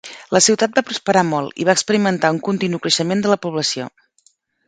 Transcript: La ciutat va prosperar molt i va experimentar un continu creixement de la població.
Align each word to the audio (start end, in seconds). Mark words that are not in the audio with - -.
La 0.35 0.39
ciutat 0.43 0.71
va 0.79 0.83
prosperar 0.87 1.21
molt 1.31 1.59
i 1.63 1.67
va 1.67 1.75
experimentar 1.77 2.33
un 2.37 2.41
continu 2.49 2.79
creixement 2.87 3.21
de 3.27 3.31
la 3.35 3.39
població. 3.47 3.87